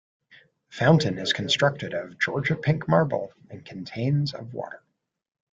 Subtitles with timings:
[0.71, 4.81] The fountain is constructed of Georgia pink marble and contains of water.